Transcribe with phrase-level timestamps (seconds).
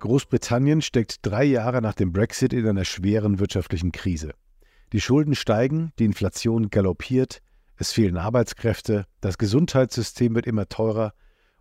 [0.00, 4.32] Großbritannien steckt drei Jahre nach dem Brexit in einer schweren wirtschaftlichen Krise.
[4.92, 7.42] Die Schulden steigen, die Inflation galoppiert,
[7.76, 11.14] es fehlen Arbeitskräfte, das Gesundheitssystem wird immer teurer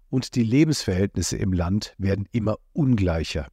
[0.10, 3.48] und die Lebensverhältnisse im Land werden immer ungleicher.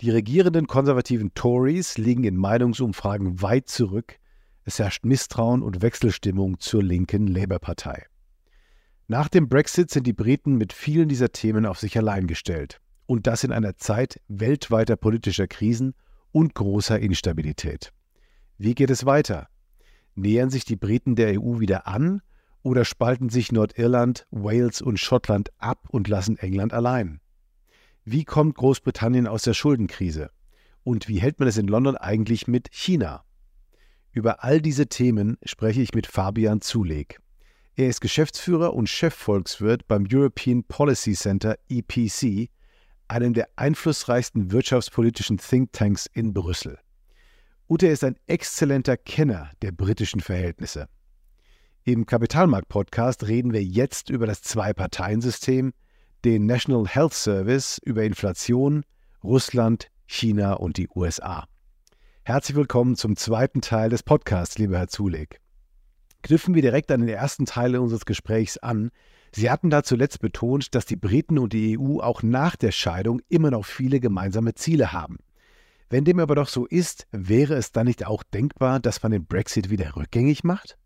[0.00, 4.18] Die regierenden konservativen Tories liegen in Meinungsumfragen weit zurück.
[4.64, 8.06] Es herrscht Misstrauen und Wechselstimmung zur linken Labour-Partei.
[9.06, 12.80] Nach dem Brexit sind die Briten mit vielen dieser Themen auf sich allein gestellt.
[13.06, 15.94] Und das in einer Zeit weltweiter politischer Krisen
[16.32, 17.92] und großer Instabilität.
[18.58, 19.48] Wie geht es weiter?
[20.14, 22.22] Nähern sich die Briten der EU wieder an
[22.62, 27.20] oder spalten sich Nordirland, Wales und Schottland ab und lassen England allein?
[28.04, 30.30] Wie kommt Großbritannien aus der Schuldenkrise?
[30.82, 33.24] Und wie hält man es in London eigentlich mit China?
[34.12, 37.20] Über all diese Themen spreche ich mit Fabian Zuleg.
[37.76, 42.50] Er ist Geschäftsführer und Chefvolkswirt beim European Policy Center EPC,
[43.08, 46.78] einem der einflussreichsten wirtschaftspolitischen Thinktanks in Brüssel.
[47.68, 50.88] Er ist ein exzellenter Kenner der britischen Verhältnisse.
[51.82, 55.72] Im Kapitalmarkt-Podcast reden wir jetzt über das Zwei-Parteien-System,
[56.24, 58.84] den National Health Service, über Inflation,
[59.22, 61.46] Russland, China und die USA.
[62.24, 65.40] Herzlich willkommen zum zweiten Teil des Podcasts, lieber Herr Zuleg.
[66.22, 68.90] Knüpfen wir direkt an den ersten Teil unseres Gesprächs an,
[69.34, 73.20] Sie hatten da zuletzt betont, dass die Briten und die EU auch nach der Scheidung
[73.28, 75.18] immer noch viele gemeinsame Ziele haben.
[75.90, 79.26] Wenn dem aber doch so ist, wäre es dann nicht auch denkbar, dass man den
[79.26, 80.78] Brexit wieder rückgängig macht?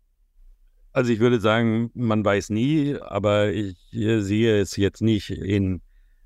[0.93, 5.81] Also ich würde sagen, man weiß nie, aber ich sehe es jetzt nicht in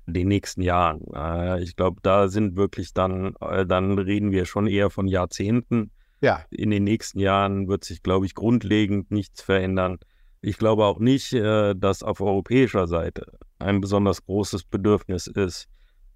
[0.06, 1.02] den nächsten Jahren.
[1.14, 5.90] Äh, ich glaube, da sind wirklich dann, äh, dann reden wir schon eher von Jahrzehnten.
[6.22, 6.42] Ja.
[6.48, 9.98] In den nächsten Jahren wird sich, glaube ich, grundlegend nichts verändern.
[10.46, 15.68] Ich glaube auch nicht, äh, dass auf europäischer Seite ein besonders großes Bedürfnis ist,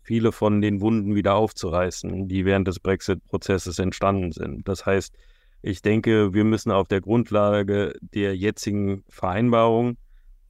[0.02, 4.68] viele von den Wunden wieder aufzureißen, die während des Brexit-Prozesses entstanden sind.
[4.68, 5.16] Das heißt,
[5.62, 9.96] ich denke, wir müssen auf der Grundlage der jetzigen Vereinbarung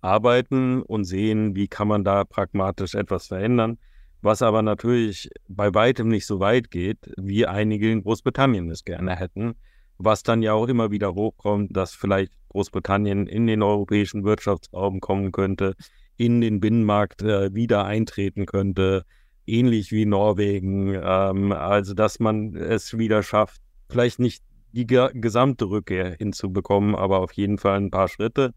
[0.00, 3.78] arbeiten und sehen, wie kann man da pragmatisch etwas verändern,
[4.22, 9.14] was aber natürlich bei weitem nicht so weit geht, wie einige in Großbritannien es gerne
[9.14, 9.54] hätten
[9.98, 15.32] was dann ja auch immer wieder hochkommt, dass vielleicht Großbritannien in den europäischen Wirtschaftsraum kommen
[15.32, 15.74] könnte,
[16.16, 19.04] in den Binnenmarkt äh, wieder eintreten könnte,
[19.46, 20.94] ähnlich wie Norwegen.
[20.94, 24.42] Ähm, also dass man es wieder schafft, vielleicht nicht
[24.72, 28.54] die ge gesamte Rückkehr hinzubekommen, aber auf jeden Fall ein paar Schritte.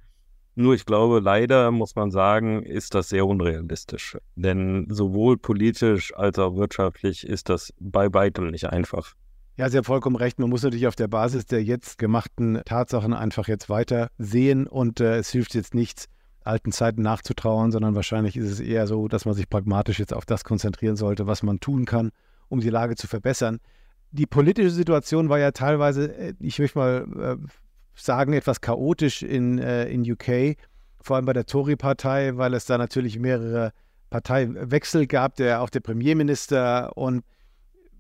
[0.56, 4.18] Nur ich glaube, leider muss man sagen, ist das sehr unrealistisch.
[4.36, 9.14] Denn sowohl politisch als auch wirtschaftlich ist das bei weitem nicht einfach.
[9.62, 10.40] Ja, Sie haben vollkommen recht.
[10.40, 15.00] Man muss natürlich auf der Basis der jetzt gemachten Tatsachen einfach jetzt weiter sehen und
[15.00, 16.08] äh, es hilft jetzt nichts,
[16.44, 20.26] alten Zeiten nachzutrauern, sondern wahrscheinlich ist es eher so, dass man sich pragmatisch jetzt auf
[20.26, 22.10] das konzentrieren sollte, was man tun kann,
[22.50, 23.60] um die Lage zu verbessern.
[24.10, 27.48] Die politische Situation war ja teilweise, äh, ich möchte mal äh,
[27.94, 30.58] sagen, etwas chaotisch in, äh, in UK,
[31.04, 33.74] vor allem bei der Tory-Partei, weil es da natürlich mehrere
[34.10, 37.24] Parteiwechsel gab, der auch der Premierminister und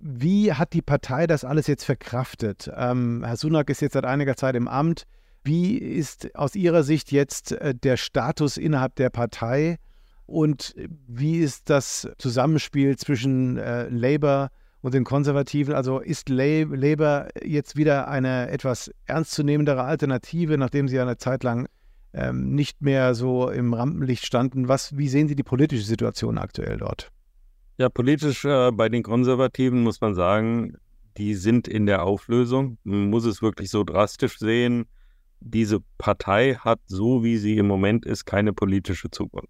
[0.01, 2.72] wie hat die Partei das alles jetzt verkraftet?
[2.75, 5.06] Ähm, Herr Sunak ist jetzt seit einiger Zeit im Amt.
[5.44, 9.78] Wie ist aus Ihrer Sicht jetzt äh, der Status innerhalb der Partei
[10.25, 10.75] und
[11.07, 14.50] wie ist das Zusammenspiel zwischen äh, Labour
[14.81, 15.75] und den Konservativen?
[15.75, 21.68] Also ist Labour jetzt wieder eine etwas ernstzunehmendere Alternative, nachdem sie eine Zeit lang
[22.13, 24.68] ähm, nicht mehr so im Rampenlicht standen?
[24.68, 27.12] Was, wie sehen Sie die politische Situation aktuell dort?
[27.81, 30.78] Ja, politisch äh, bei den Konservativen muss man sagen,
[31.18, 32.78] die sind in der Auflösung.
[32.84, 34.86] Man muss es wirklich so drastisch sehen.
[35.39, 39.50] Diese Partei hat, so wie sie im Moment ist, keine politische Zukunft.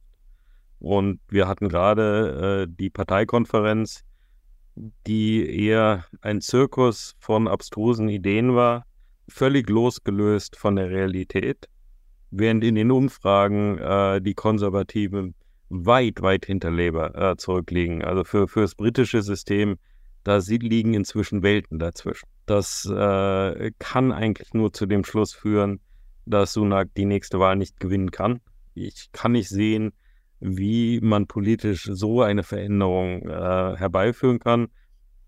[0.80, 4.06] Und wir hatten gerade äh, die Parteikonferenz,
[5.08, 8.86] die eher ein Zirkus von abstrusen Ideen war,
[9.28, 11.68] völlig losgelöst von der Realität,
[12.30, 15.36] während in den Umfragen äh, die Konservativen
[15.72, 18.04] weit, weit hinter Labour äh, zurückliegen.
[18.04, 19.78] Also für, für das britische System,
[20.24, 22.28] da liegen inzwischen Welten dazwischen.
[22.46, 25.80] Das äh, kann eigentlich nur zu dem Schluss führen,
[26.26, 28.42] dass Sunak die nächste Wahl nicht gewinnen kann.
[28.74, 29.94] Ich kann nicht sehen,
[30.40, 34.68] wie man politisch so eine Veränderung äh, herbeiführen kann.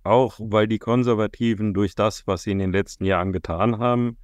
[0.04, 4.18] auch weil die Konservativen durch das, was sie in den letzten Jahren getan haben,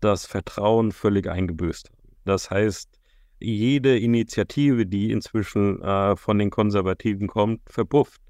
[0.00, 2.14] das Vertrauen völlig eingebüßt haben.
[2.24, 3.00] Das heißt,
[3.38, 8.20] jede Initiative, die inzwischen äh, von den Konservativen kommt, verpufft,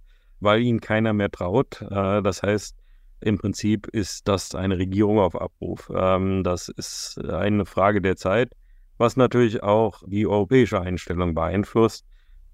[0.40, 1.82] weil ihnen keiner mehr traut.
[1.82, 2.76] Äh, das heißt,
[3.20, 5.90] im Prinzip ist das eine Regierung auf Abruf.
[5.94, 8.52] Ähm, das ist eine Frage der Zeit,
[8.98, 12.04] was natürlich auch die europäische Einstellung beeinflusst.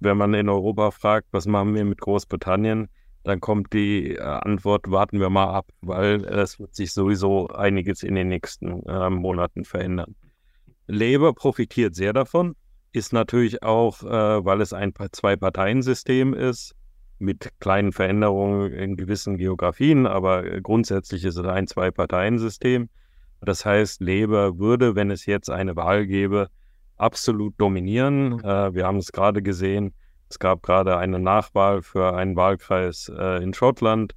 [0.00, 2.88] Wenn man in Europa fragt, was machen wir mit Großbritannien,
[3.24, 8.02] dann kommt die äh, Antwort, warten wir mal ab, weil es wird sich sowieso einiges
[8.02, 10.16] in den nächsten äh, Monaten verändern.
[10.86, 12.54] Labour profitiert sehr davon,
[12.92, 16.74] ist natürlich auch, äh, weil es ein Zwei-Parteien-System ist,
[17.18, 22.88] mit kleinen Veränderungen in gewissen Geografien, aber äh, grundsätzlich ist es ein Zwei-Parteien-System.
[23.40, 26.48] Das heißt, Labour würde, wenn es jetzt eine Wahl gäbe,
[26.96, 28.40] absolut dominieren.
[28.40, 29.94] Äh, wir haben es gerade gesehen,
[30.28, 34.14] es gab gerade eine Nachwahl für einen Wahlkreis äh, in Schottland,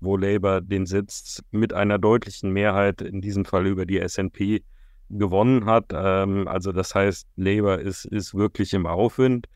[0.00, 4.62] wo Labour den Sitz mit einer deutlichen Mehrheit, in diesem Fall über die SNP,
[5.10, 5.86] gewonnen hat.
[5.92, 9.46] Ähm, also das heißt, Labour ist, ist wirklich im Aufwind.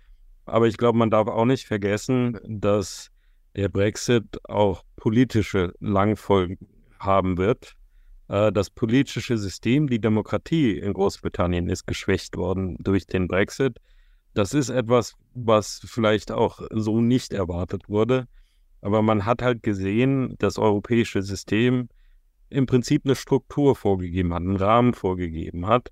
[0.46, 3.10] Aber ich glaube, man darf auch nicht vergessen, dass
[3.56, 6.58] der Brexit auch politische Langfolgen
[6.98, 7.74] haben wird.
[8.28, 13.78] Äh, das politische System, die Demokratie in Großbritannien ist geschwächt worden durch den Brexit.
[14.34, 18.26] Das ist etwas, was vielleicht auch so nicht erwartet wurde.
[18.82, 21.88] Aber man hat halt gesehen, das europäische System
[22.50, 25.90] im Prinzip eine Struktur vorgegeben hat, einen Rahmen vorgegeben hat,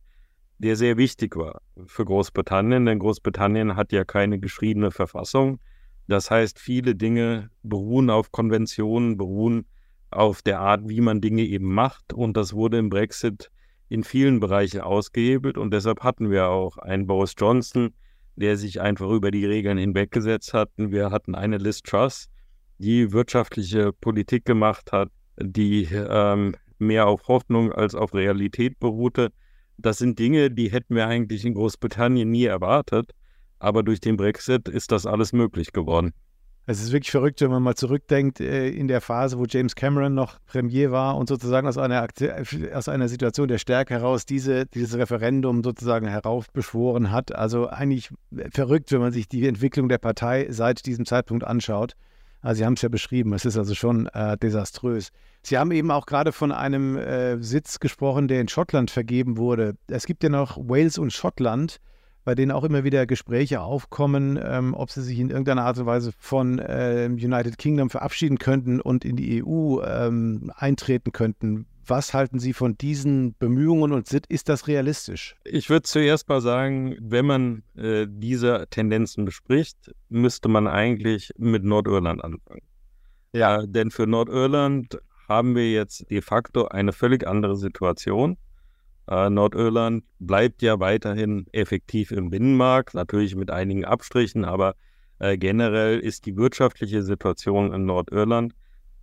[0.58, 5.60] der sehr wichtig war für Großbritannien, denn Großbritannien hat ja keine geschriebene Verfassung.
[6.08, 9.66] Das heißt, viele Dinge beruhen auf Konventionen, beruhen
[10.10, 12.12] auf der Art, wie man Dinge eben macht.
[12.12, 13.50] Und das wurde im Brexit
[13.88, 15.58] in vielen Bereichen ausgehebelt.
[15.58, 17.90] Und deshalb hatten wir auch einen Boris Johnson,
[18.36, 20.70] der sich einfach über die Regeln hinweggesetzt hat.
[20.76, 22.28] Wir hatten eine Liz Truss,
[22.78, 29.30] die wirtschaftliche Politik gemacht hat, die ähm, mehr auf Hoffnung als auf Realität beruhte.
[29.76, 33.12] Das sind Dinge, die hätten wir eigentlich in Großbritannien nie erwartet.
[33.60, 36.12] Aber durch den Brexit ist das alles möglich geworden.
[36.70, 40.14] Es ist wirklich verrückt, wenn man mal zurückdenkt äh, in der Phase, wo James Cameron
[40.14, 42.06] noch Premier war und sozusagen aus einer,
[42.74, 47.34] aus einer Situation der Stärke heraus diese, dieses Referendum sozusagen heraufbeschworen hat.
[47.34, 48.10] Also eigentlich
[48.50, 51.94] verrückt, wenn man sich die Entwicklung der Partei seit diesem Zeitpunkt anschaut.
[52.40, 55.10] Also Sie haben es ja beschrieben, es ist also schon äh, desaströs.
[55.42, 59.76] Sie haben eben auch gerade von einem äh, Sitz gesprochen, der in Schottland vergeben wurde.
[59.88, 61.80] Es gibt ja noch Wales und Schottland,
[62.24, 65.86] bei denen auch immer wieder Gespräche aufkommen, ähm, ob sie sich in irgendeiner Art und
[65.86, 71.66] Weise von äh, United Kingdom verabschieden könnten und in die EU ähm, eintreten könnten.
[71.88, 75.36] Was halten Sie von diesen Bemühungen und ist das realistisch?
[75.44, 81.64] Ich würde zuerst mal sagen, wenn man äh, diese Tendenzen bespricht, müsste man eigentlich mit
[81.64, 82.60] Nordirland anfangen.
[83.32, 84.98] Ja, denn für Nordirland
[85.28, 88.36] haben wir jetzt de facto eine völlig andere Situation.
[89.08, 94.74] Äh, Nordirland bleibt ja weiterhin effektiv im Binnenmarkt, natürlich mit einigen Abstrichen, aber
[95.20, 98.52] äh, generell ist die wirtschaftliche Situation in Nordirland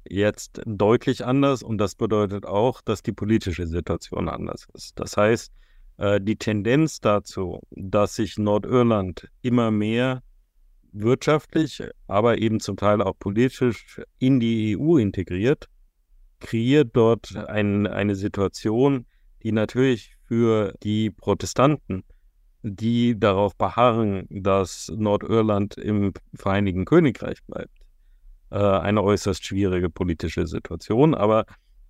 [0.10, 5.00] jetzt deutlich anders und das bedeutet auch, dass die politische Situation anders ist.
[5.00, 5.52] Das heißt,
[5.98, 10.24] äh, die Tendenz dazu, dass sich Nordirland immer mehr
[10.92, 15.68] wirtschaftlich, aber eben zum Teil auch politisch in die EU integriert,
[16.40, 19.06] kreiert dort ein, eine Situation,
[19.44, 22.04] die natürlich für die Protestanten,
[22.64, 27.85] die darauf beharren, dass Nordirland im Vereinigten Königreich bleibt,
[28.56, 31.14] äh, eine äußerst schwierige politische Situation.
[31.14, 31.46] Aber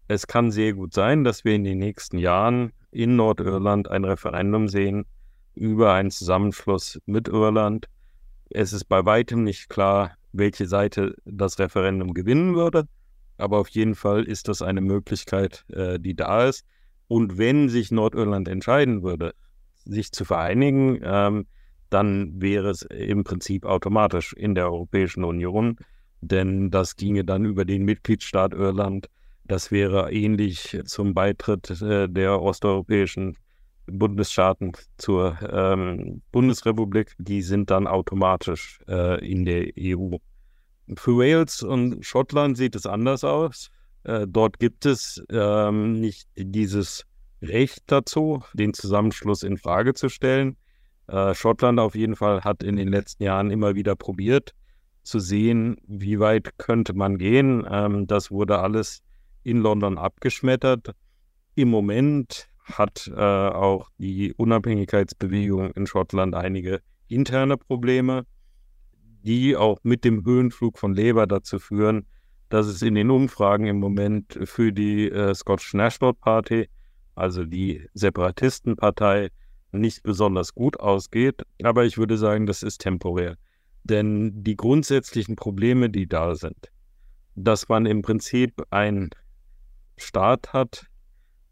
[0.08, 4.68] es kann sehr gut sein, dass wir in den nächsten Jahren in Nordirland ein Referendum
[4.68, 5.06] sehen
[5.54, 7.86] über einen Zusammenschluss mit Irland.
[8.50, 12.88] Es ist bei weitem nicht klar, welche Seite das Referendum gewinnen würde,
[13.38, 16.66] aber auf jeden Fall ist das eine Möglichkeit, äh, die da ist.
[17.08, 19.36] Und wenn sich Nordirland entscheiden würde,
[19.86, 21.46] sich zu vereinigen, ähm,
[21.92, 25.78] dann wäre es im Prinzip automatisch in der Europäischen Union
[26.28, 29.10] denn das ginge dann über den Mitgliedstaat Irland.
[29.44, 33.38] Das wäre ähnlich zum Beitritt äh, der osteuropäischen
[33.88, 37.14] Bundesstaaten zur ähm, Bundesrepublik.
[37.20, 40.18] Die sind dann automatisch äh, in der EU.
[40.96, 43.70] Für Wales und Schottland sieht es anders aus.
[44.04, 47.06] Äh, dort gibt es ähm, nicht dieses
[47.42, 50.58] Recht dazu, den Zusammenschluss in Frage zu stellen.
[51.08, 54.54] Äh, Schottland auf jeden Fall hat in den letzten Jahren immer wieder probiert,
[55.06, 57.66] zu sehen, wie weit könnte man gehen.
[57.70, 59.02] Ähm, das wurde alles
[59.44, 60.92] in London abgeschmettert.
[61.56, 68.26] Im Moment hat äh, auch die Unabhängigkeitsbewegung in Schottland einige interne Probleme,
[69.24, 72.08] die auch mit dem Höhenflug von Labour dazu führen,
[72.50, 76.68] dass es in den Umfragen im Moment für die äh, Scottish National Party,
[77.16, 79.30] also die Separatistenpartei,
[79.72, 81.44] nicht besonders gut ausgeht.
[81.64, 83.36] Aber ich würde sagen, das ist temporär.
[83.86, 86.72] Denn die grundsätzlichen Probleme, die da sind,
[87.36, 89.12] dass man im Prinzip einen
[89.96, 90.88] Staat hat,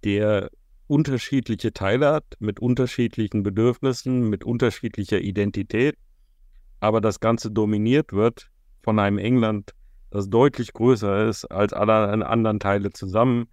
[0.03, 0.49] der
[0.87, 5.95] unterschiedliche Teile hat, mit unterschiedlichen Bedürfnissen, mit unterschiedlicher Identität,
[6.79, 8.49] aber das Ganze dominiert wird
[8.81, 9.71] von einem England,
[10.09, 13.45] das deutlich größer ist als alle anderen Teile zusammen.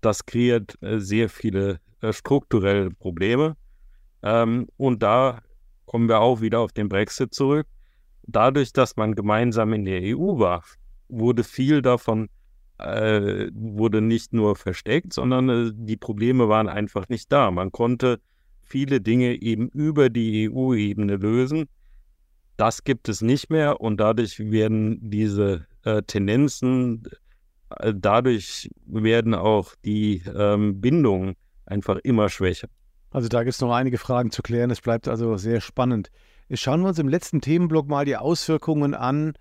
[0.00, 3.56] Das kreiert äh, sehr viele äh, strukturelle Probleme.
[4.22, 5.42] Ähm, und da
[5.84, 7.66] kommen wir auch wieder auf den Brexit zurück.
[8.26, 10.64] Dadurch, dass man gemeinsam in der EU war,
[11.08, 12.28] wurde viel davon
[12.78, 17.50] äh, wurde nicht nur versteckt, sondern äh, die Probleme waren einfach nicht da.
[17.50, 18.20] Man konnte
[18.62, 21.66] viele Dinge eben über die EU-Ebene lösen.
[22.56, 27.02] Das gibt es nicht mehr und dadurch werden diese äh, Tendenzen,
[27.70, 32.68] äh, dadurch werden auch die ähm, Bindungen einfach immer schwächer.
[33.10, 34.70] Also da gibt es noch einige Fragen zu klären.
[34.70, 36.10] Es bleibt also sehr spannend.
[36.52, 39.32] Schauen wir uns im letzten Themenblock mal die Auswirkungen an,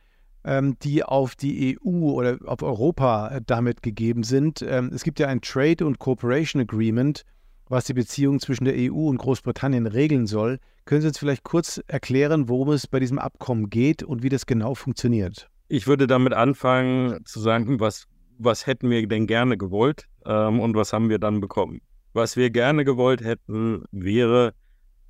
[0.44, 4.64] ähm, die auf die EU oder auf Europa äh, damit gegeben sind.
[4.68, 7.24] Ähm, es gibt ja ein Trade- und Cooperation Agreement,
[7.70, 10.58] was die Beziehung zwischen der EU und Großbritannien regeln soll.
[10.86, 14.48] Können Sie uns vielleicht kurz erklären, worum es bei diesem Abkommen geht und wie das
[14.48, 15.48] genau funktioniert?
[15.68, 18.08] Ich würde damit anfangen zu sagen, was,
[18.40, 21.82] was hätten wir denn gerne gewollt ähm, und was haben wir dann bekommen.
[22.14, 24.54] Was wir gerne gewollt hätten, wäre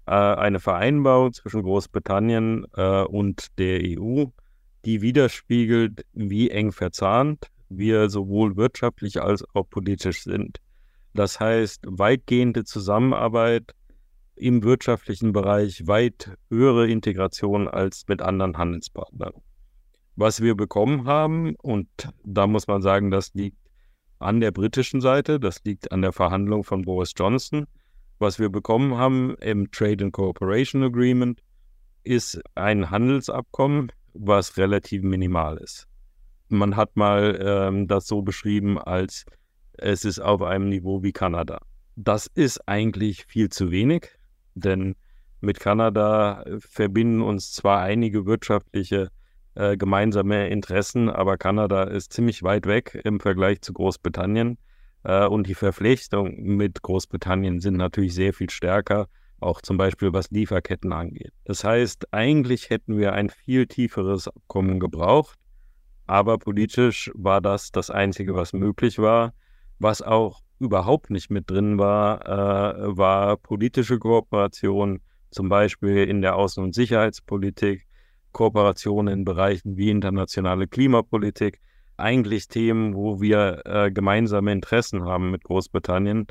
[0.06, 4.26] äh, eine Vereinbarung zwischen Großbritannien äh, und der EU,
[4.86, 10.60] die widerspiegelt, wie eng verzahnt wir sowohl wirtschaftlich als auch politisch sind.
[11.14, 13.74] Das heißt, weitgehende Zusammenarbeit
[14.36, 19.34] im wirtschaftlichen Bereich, weit höhere Integration als mit anderen Handelspartnern.
[20.18, 21.88] Was wir bekommen haben, und
[22.24, 23.58] da muss man sagen, das liegt
[24.20, 27.66] an der britischen Seite, das liegt an der Verhandlung von Boris Johnson.
[28.18, 31.42] Was wir bekommen haben im Trade and Cooperation Agreement
[32.04, 35.88] ist ein Handelsabkommen, was relativ minimal ist.
[36.48, 39.26] Man hat mal ähm, das so beschrieben, als
[39.74, 41.60] es ist auf einem Niveau wie Kanada.
[41.98, 44.08] Das ist eigentlich viel zu wenig,
[44.54, 44.96] denn
[45.42, 49.10] mit Kanada verbinden uns zwar einige wirtschaftliche
[49.56, 54.58] äh, gemeinsame Interessen, aber Kanada ist ziemlich weit weg im Vergleich zu Großbritannien.
[55.06, 59.08] Äh, und die Verflechtungen mit Großbritannien sind natürlich sehr viel stärker,
[59.40, 61.32] auch zum Beispiel was Lieferketten angeht.
[61.46, 65.38] Das heißt, eigentlich hätten wir ein viel tieferes Abkommen gebraucht,
[66.08, 69.34] aber politisch war das das Einzige, was möglich war.
[69.78, 76.36] Was auch überhaupt nicht mit drin war, äh, war politische Kooperation, zum Beispiel in der
[76.36, 77.86] Außen- und Sicherheitspolitik,
[78.32, 81.60] Kooperation in Bereichen wie internationale Klimapolitik,
[81.98, 86.28] eigentlich Themen, wo wir äh, gemeinsame Interessen haben mit Großbritannien.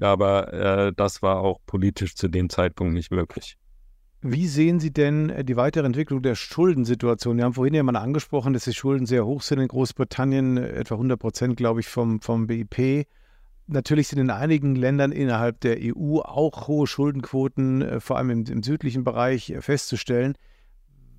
[0.00, 3.56] Aber äh, das war auch politisch zu dem Zeitpunkt nicht möglich.
[4.22, 7.38] Wie sehen Sie denn äh, die weitere Entwicklung der Schuldensituation?
[7.38, 10.96] Wir haben vorhin ja mal angesprochen, dass die Schulden sehr hoch sind in Großbritannien, etwa
[10.96, 13.06] 100 Prozent, glaube ich, vom, vom BIP.
[13.66, 18.44] Natürlich sind in einigen Ländern innerhalb der EU auch hohe Schuldenquoten, äh, vor allem im,
[18.44, 20.34] im südlichen Bereich, äh, festzustellen.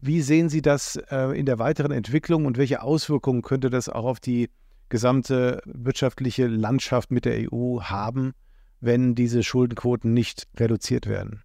[0.01, 4.05] Wie sehen Sie das äh, in der weiteren Entwicklung und welche Auswirkungen könnte das auch
[4.05, 4.49] auf die
[4.89, 8.33] gesamte wirtschaftliche Landschaft mit der EU haben,
[8.79, 11.43] wenn diese Schuldenquoten nicht reduziert werden?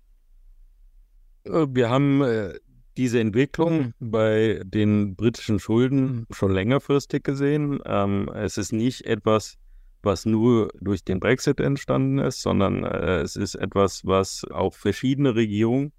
[1.45, 2.55] Äh, wir haben äh,
[2.97, 7.81] diese Entwicklung bei den britischen Schulden schon längerfristig gesehen.
[7.85, 9.59] Ähm, es ist nicht etwas,
[10.03, 15.35] was nur durch den Brexit entstanden ist, sondern äh, es ist etwas, was auch verschiedene
[15.35, 15.93] Regierungen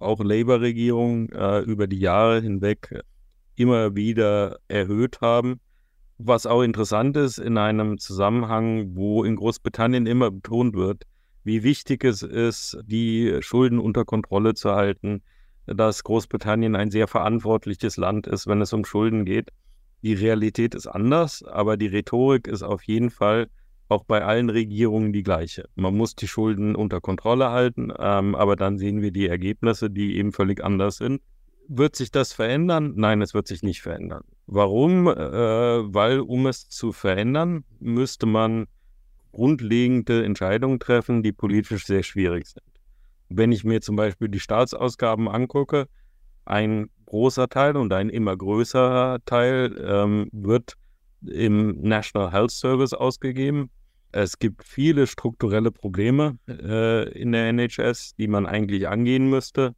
[0.00, 3.02] auch Labour-Regierungen äh, über die Jahre hinweg
[3.54, 5.60] immer wieder erhöht haben.
[6.18, 11.04] Was auch interessant ist in einem Zusammenhang, wo in Großbritannien immer betont wird,
[11.44, 15.22] wie wichtig es ist, die Schulden unter Kontrolle zu halten,
[15.66, 19.50] dass Großbritannien ein sehr verantwortliches Land ist, wenn es um Schulden geht.
[20.02, 23.48] Die Realität ist anders, aber die Rhetorik ist auf jeden Fall
[23.90, 25.68] auch bei allen Regierungen die gleiche.
[25.74, 30.16] Man muss die Schulden unter Kontrolle halten, ähm, aber dann sehen wir die Ergebnisse, die
[30.16, 31.20] eben völlig anders sind.
[31.68, 32.94] Wird sich das verändern?
[32.96, 34.22] Nein, es wird sich nicht verändern.
[34.46, 35.06] Warum?
[35.06, 38.66] Äh, weil um es zu verändern, müsste man
[39.32, 42.64] grundlegende Entscheidungen treffen, die politisch sehr schwierig sind.
[43.28, 45.86] Wenn ich mir zum Beispiel die Staatsausgaben angucke,
[46.44, 50.74] ein großer Teil und ein immer größerer Teil ähm, wird
[51.26, 53.70] im National Health Service ausgegeben.
[54.12, 59.74] Es gibt viele strukturelle Probleme äh, in der NHS, die man eigentlich angehen müsste.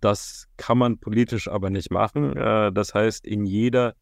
[0.00, 2.36] Das kann man politisch aber nicht machen.
[2.36, 3.94] Äh, das heißt, in jeder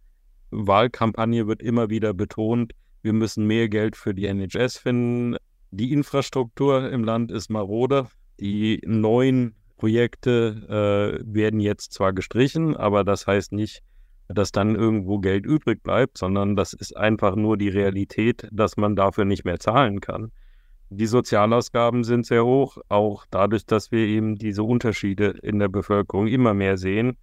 [0.50, 5.36] Wahlkampagne wird immer wieder betont, wir müssen mehr Geld für die NHS finden.
[5.70, 8.08] Die Infrastruktur im Land ist marode.
[8.40, 13.82] Die neuen Projekte äh, werden jetzt zwar gestrichen, aber das heißt nicht,
[14.28, 18.96] dass dann irgendwo Geld übrig bleibt, sondern das ist einfach nur die Realität, dass man
[18.96, 20.32] dafür nicht mehr zahlen kann.
[20.90, 26.28] Die Sozialausgaben sind sehr hoch, auch dadurch, dass wir eben diese Unterschiede in der Bevölkerung
[26.28, 27.16] immer mehr sehen,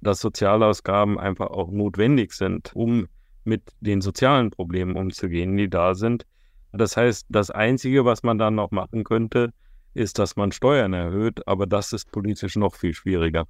[0.00, 3.08] dass Sozialausgaben einfach auch notwendig sind, um
[3.44, 6.26] mit den sozialen Problemen umzugehen, die da sind.
[6.72, 9.52] Das heißt, das Einzige, was man dann noch machen könnte,
[9.94, 13.46] ist, dass man Steuern erhöht, aber das ist politisch noch viel schwieriger.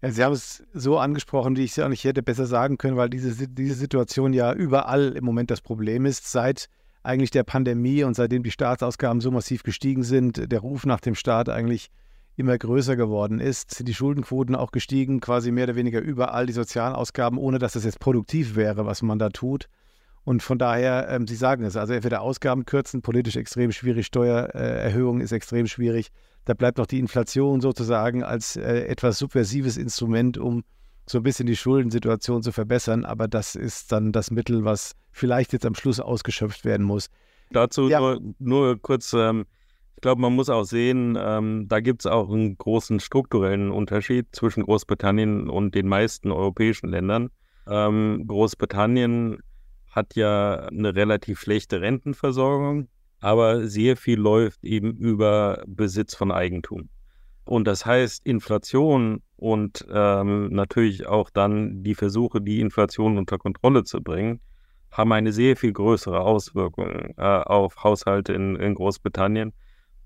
[0.00, 2.96] Ja, Sie haben es so angesprochen, wie ich es auch nicht hätte besser sagen können,
[2.96, 6.30] weil diese, diese Situation ja überall im Moment das Problem ist.
[6.30, 6.68] Seit
[7.02, 11.14] eigentlich der Pandemie und seitdem die Staatsausgaben so massiv gestiegen sind, der Ruf nach dem
[11.14, 11.90] Staat eigentlich
[12.36, 16.52] immer größer geworden ist, sind die Schuldenquoten auch gestiegen, quasi mehr oder weniger überall die
[16.52, 19.68] Sozialausgaben, ohne dass es jetzt produktiv wäre, was man da tut.
[20.22, 25.20] Und von daher, ähm, Sie sagen es, also entweder Ausgaben kürzen, politisch extrem schwierig, Steuererhöhung
[25.20, 26.10] ist extrem schwierig.
[26.48, 30.64] Da bleibt noch die Inflation sozusagen als äh, etwas subversives Instrument, um
[31.04, 33.04] so ein bisschen die Schuldensituation zu verbessern.
[33.04, 37.10] Aber das ist dann das Mittel, was vielleicht jetzt am Schluss ausgeschöpft werden muss.
[37.50, 38.00] Dazu ja.
[38.00, 39.44] nur, nur, kurz, ähm,
[39.96, 44.28] ich glaube, man muss auch sehen, ähm, da gibt es auch einen großen strukturellen Unterschied
[44.32, 47.28] zwischen Großbritannien und den meisten europäischen Ländern.
[47.66, 49.40] Ähm, Großbritannien
[49.90, 52.88] hat ja eine relativ schlechte Rentenversorgung,
[53.20, 56.88] aber sehr viel läuft eben über Besitz von Eigentum.
[57.44, 63.84] Und das heißt, Inflation und ähm, natürlich auch dann die Versuche, die Inflation unter Kontrolle
[63.84, 64.40] zu bringen,
[64.90, 69.52] haben eine sehr viel größere Auswirkung äh, auf Haushalte in, in Großbritannien,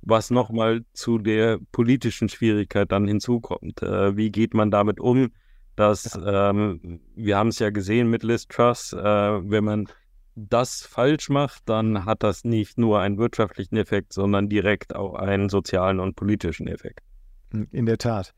[0.03, 3.83] was nochmal zu der politischen Schwierigkeit dann hinzukommt.
[3.83, 5.31] Äh, wie geht man damit um?
[5.77, 9.89] dass ähm, wir haben es ja gesehen mit Liz Truss, äh, wenn man
[10.35, 15.49] das falsch macht, dann hat das nicht nur einen wirtschaftlichen Effekt, sondern direkt auch einen
[15.49, 17.01] sozialen und politischen Effekt.
[17.71, 18.33] In der Tat.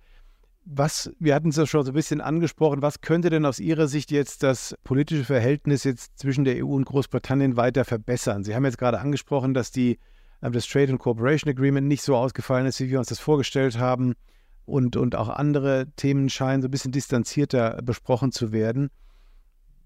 [0.66, 3.86] Was, wir hatten es ja schon so ein bisschen angesprochen, was könnte denn aus Ihrer
[3.86, 8.44] Sicht jetzt das politische Verhältnis jetzt zwischen der EU und Großbritannien weiter verbessern?
[8.44, 9.98] Sie haben jetzt gerade angesprochen, dass die,
[10.40, 13.78] äh, das Trade and Cooperation Agreement nicht so ausgefallen ist, wie wir uns das vorgestellt
[13.78, 14.14] haben
[14.64, 18.90] und, und auch andere Themen scheinen so ein bisschen distanzierter besprochen zu werden.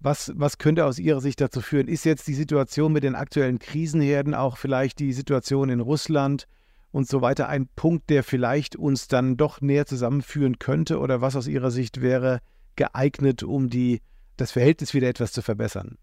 [0.01, 1.89] Was, was könnte aus Ihrer Sicht dazu führen?
[1.89, 6.47] Ist jetzt die Situation mit den aktuellen Krisenherden, auch vielleicht die Situation in Russland
[6.91, 10.99] und so weiter, ein Punkt, der vielleicht uns dann doch näher zusammenführen könnte?
[10.99, 12.39] Oder was aus Ihrer Sicht wäre
[12.77, 14.01] geeignet, um die,
[14.37, 15.97] das Verhältnis wieder etwas zu verbessern?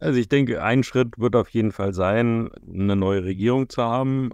[0.00, 4.30] Also ich denke, ein Schritt wird auf jeden Fall sein, eine neue Regierung zu haben.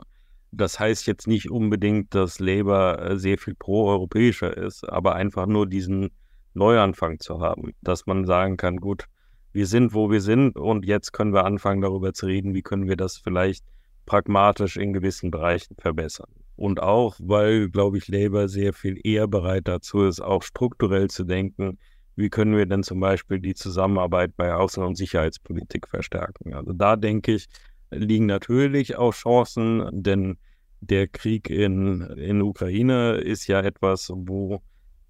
[0.53, 5.67] Das heißt jetzt nicht unbedingt, dass Labour äh, sehr viel pro-europäischer ist, aber einfach nur
[5.67, 6.11] diesen
[6.55, 9.07] Neuanfang zu haben, dass man sagen kann, gut,
[9.53, 12.89] wir sind, wo wir sind und jetzt können wir anfangen, darüber zu reden, wie können
[12.89, 13.65] wir das vielleicht
[14.07, 16.31] pragmatisch in gewissen Bereichen verbessern.
[16.57, 21.25] Und auch, weil, glaube ich, Labour sehr viel eher bereit dazu ist, auch strukturell zu
[21.25, 21.79] denken,
[22.17, 26.55] wie können wir denn zum Beispiel die Zusammenarbeit bei Außen- und Sicherheitspolitik verstärken.
[26.55, 27.47] Also da denke ich,
[27.91, 30.39] liegen natürlich auch Chancen, denn
[30.81, 34.63] der Krieg in, in Ukraine ist ja etwas, wo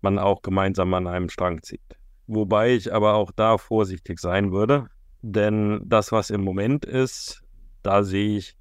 [0.04, 1.80] man auch gemeinsam an einem Strang zieht.
[2.28, 4.86] Wobei ich aber auch da vorsichtig sein würde,
[5.22, 7.42] denn das, was im Moment ist,
[7.82, 8.56] da sehe ich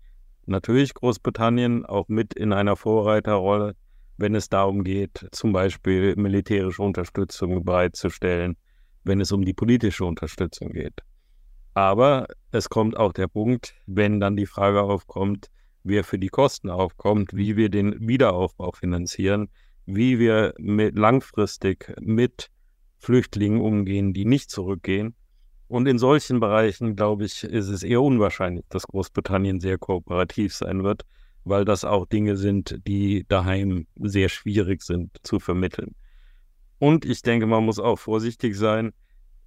[0.46, 3.76] natürlich Großbritannien auch mit in einer Vorreiterrolle,
[4.18, 8.58] wenn es darum geht, zum Beispiel militärische Unterstützung bereitzustellen,
[9.04, 11.02] wenn es um die politische Unterstützung geht.
[11.74, 15.50] Aber es kommt auch der Punkt, wenn dann die Frage aufkommt,
[15.84, 19.50] wer für die Kosten aufkommt, wie wir den Wiederaufbau finanzieren,
[19.86, 22.50] wie wir mit langfristig mit
[22.98, 25.16] Flüchtlingen umgehen, die nicht zurückgehen.
[25.68, 30.84] Und in solchen Bereichen, glaube ich, ist es eher unwahrscheinlich, dass Großbritannien sehr kooperativ sein
[30.84, 31.04] wird,
[31.44, 35.96] weil das auch Dinge sind, die daheim sehr schwierig sind zu vermitteln.
[36.80, 38.94] Und ich denke, man muss auch vorsichtig sein,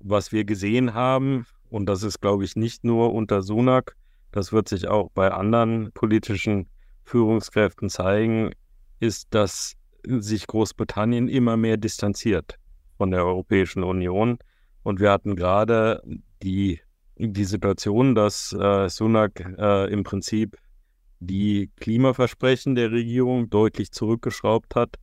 [0.00, 3.96] was wir gesehen haben, und das ist, glaube ich, nicht nur unter Sunak,
[4.32, 6.68] das wird sich auch bei anderen politischen
[7.04, 8.52] Führungskräften zeigen,
[9.00, 12.58] ist, dass sich Großbritannien immer mehr distanziert
[12.96, 14.38] von der Europäischen Union.
[14.82, 16.02] Und wir hatten gerade
[16.42, 16.80] die,
[17.16, 20.56] die Situation, dass äh, Sunak äh, im Prinzip
[21.18, 24.96] die Klimaversprechen der Regierung deutlich zurückgeschraubt hat.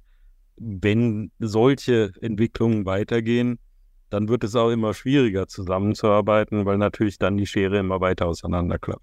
[0.56, 3.60] Wenn solche Entwicklungen weitergehen,
[4.10, 9.02] dann wird es auch immer schwieriger zusammenzuarbeiten, weil natürlich dann die Schere immer weiter auseinanderklappt.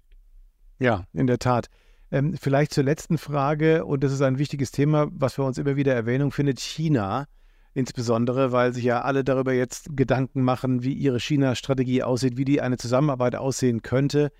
[0.79, 1.67] Ja, in der Tat.
[2.11, 5.77] Ähm, vielleicht zur letzten Frage, und das ist ein wichtiges Thema, was für uns immer
[5.77, 7.27] wieder Erwähnung findet, China.
[7.73, 12.59] Insbesondere, weil sich ja alle darüber jetzt Gedanken machen, wie ihre China-Strategie aussieht, wie die
[12.59, 14.31] eine Zusammenarbeit aussehen könnte.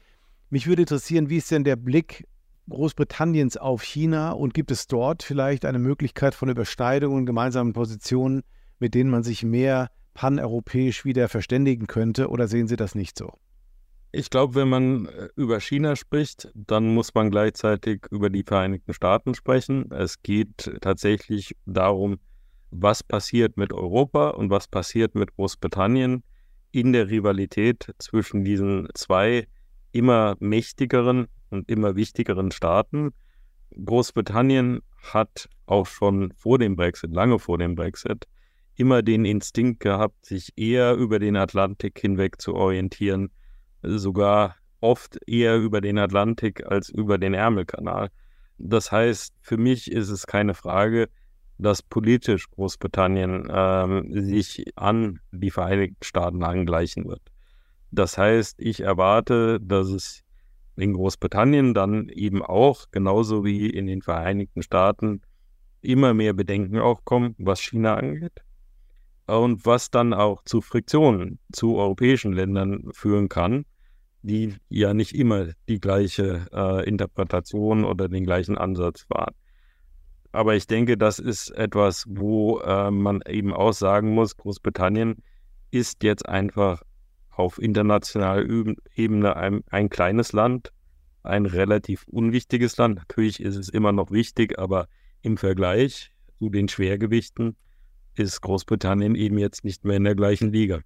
[0.50, 2.28] Mich würde interessieren, wie ist denn der Blick
[2.70, 8.44] Großbritanniens auf China und gibt es dort vielleicht eine Möglichkeit von Überschneidungen und gemeinsamen Positionen,
[8.80, 13.34] mit denen man sich mehr paneuropäisch wieder verständigen könnte oder sehen Sie das nicht so?
[14.14, 18.94] Ich glaube, wenn man äh, über China spricht, dann muss man gleichzeitig über die Vereinigten
[18.94, 19.90] Staaten sprechen.
[19.92, 22.20] Es geht tatsächlich darum,
[22.72, 26.24] was passiert mit Europa und was passiert mit Großbritannien
[26.72, 29.48] in der Rivalität zwischen diesen zwei
[29.94, 33.12] immer mächtigeren und immer wichtigeren Staaten.
[33.74, 38.28] Großbritannien hat auch schon vor dem Brexit, lange vor dem Brexit,
[38.76, 43.32] immer den Instinkt gehabt, sich eher über den Atlantik hinweg zu orientieren,
[43.82, 48.10] sogar oft eher über den Atlantik als über den Ärmelkanal.
[48.58, 51.10] Das heißt, für mich ist es keine Frage,
[51.58, 57.22] dass politisch Großbritannien ähm, sich an die Vereinigten Staaten angleichen wird.
[57.92, 60.24] Das heißt, ich erwarte, dass es
[60.76, 65.22] in Großbritannien dann eben auch, genauso wie in den Vereinigten Staaten,
[65.82, 68.42] immer mehr Bedenken aufkommen, was China angeht.
[69.28, 73.66] Und was dann auch zu Friktionen zu europäischen Ländern führen kann,
[74.24, 79.34] die ja nicht immer die gleiche äh, Interpretation oder den gleichen Ansatz fahren.
[80.32, 85.18] Aber ich denke, das ist etwas, wo äh, man eben auch sagen muss, Großbritannien
[85.72, 86.84] ist jetzt einfach
[87.32, 90.72] auf internationaler Ebene ein, ein kleines Land,
[91.24, 92.96] ein relativ unwichtiges Land.
[92.96, 94.88] Natürlich ist es immer noch wichtig, aber
[95.22, 97.56] im Vergleich zu den Schwergewichten
[98.16, 100.82] ist Großbritannien eben jetzt nicht mehr in der gleichen Liga.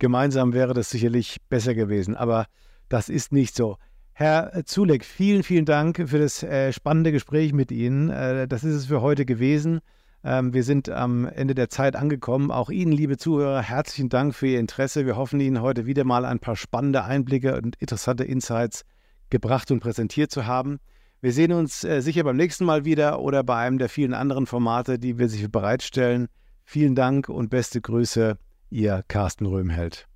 [0.00, 2.46] Gemeinsam wäre das sicherlich besser gewesen, aber
[2.88, 3.76] das ist nicht so.
[4.14, 8.08] Herr Zulek, vielen, vielen Dank für das äh, spannende Gespräch mit Ihnen.
[8.08, 9.80] Äh, das ist es für heute gewesen.
[10.24, 12.50] Ähm, wir sind am Ende der Zeit angekommen.
[12.50, 15.04] Auch Ihnen, liebe Zuhörer, herzlichen Dank für Ihr Interesse.
[15.04, 18.84] Wir hoffen Ihnen heute wieder mal ein paar spannende Einblicke und interessante Insights
[19.28, 20.78] gebracht und präsentiert zu haben.
[21.20, 24.46] Wir sehen uns äh, sicher beim nächsten Mal wieder oder bei einem der vielen anderen
[24.46, 26.28] Formate, die wir sich bereitstellen.
[26.64, 28.38] Vielen Dank und beste Grüße,
[28.70, 30.06] Ihr Carsten Röhmheld.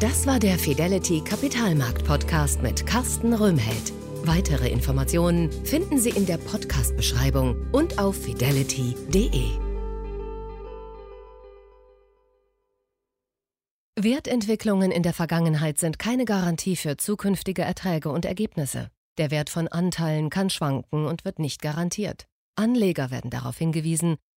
[0.00, 3.92] Das war der Fidelity Kapitalmarkt Podcast mit Carsten Röhmheld.
[4.24, 9.50] Weitere Informationen finden Sie in der Podcast-Beschreibung und auf fidelity.de.
[13.96, 18.88] Wertentwicklungen in der Vergangenheit sind keine Garantie für zukünftige Erträge und Ergebnisse.
[19.18, 22.24] Der Wert von Anteilen kann schwanken und wird nicht garantiert.
[22.56, 24.16] Anleger werden darauf hingewiesen,